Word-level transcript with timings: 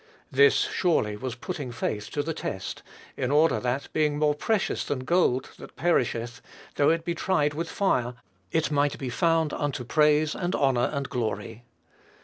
This, 0.31 0.55
surely, 0.61 1.15
was 1.15 1.35
putting 1.35 1.71
faith 1.71 2.09
to 2.09 2.23
the 2.23 2.33
test, 2.33 2.81
in 3.15 3.29
order 3.29 3.59
that, 3.59 3.87
being 3.93 4.17
more 4.17 4.33
precious 4.33 4.83
than 4.83 5.01
gold 5.05 5.51
that 5.59 5.75
perisheth, 5.75 6.41
though 6.73 6.89
it 6.89 7.05
be 7.05 7.13
tried 7.13 7.53
with 7.53 7.69
fire, 7.69 8.15
it 8.51 8.71
might 8.71 8.97
be 8.97 9.11
found 9.11 9.53
unto 9.53 9.83
praise, 9.83 10.33
and 10.33 10.55
honor, 10.55 10.89
and 10.91 11.07
glory. 11.11 11.65